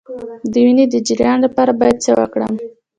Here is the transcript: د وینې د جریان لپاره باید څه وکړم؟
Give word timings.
د 0.51 0.53
وینې 0.65 0.85
د 0.89 0.95
جریان 1.07 1.37
لپاره 1.45 1.71
باید 1.79 1.97
څه 2.05 2.11
وکړم؟ 2.19 2.53